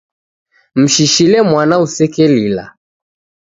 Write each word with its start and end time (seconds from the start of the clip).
Mshishile 0.75 1.41
mwana 1.49 1.75
usekelila. 1.85 2.65